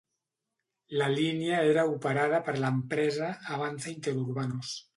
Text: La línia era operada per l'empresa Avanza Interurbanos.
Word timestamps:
La 1.01 1.09
línia 1.15 1.59
era 1.75 1.83
operada 1.91 2.41
per 2.49 2.57
l'empresa 2.63 3.31
Avanza 3.59 3.95
Interurbanos. 3.95 4.77